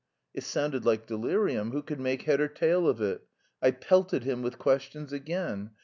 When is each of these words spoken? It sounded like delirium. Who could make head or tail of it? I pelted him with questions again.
It 0.33 0.43
sounded 0.43 0.83
like 0.83 1.05
delirium. 1.05 1.73
Who 1.73 1.83
could 1.83 1.99
make 1.99 2.23
head 2.23 2.41
or 2.41 2.47
tail 2.47 2.87
of 2.89 3.01
it? 3.03 3.21
I 3.61 3.69
pelted 3.69 4.23
him 4.23 4.41
with 4.41 4.57
questions 4.57 5.13
again. 5.13 5.73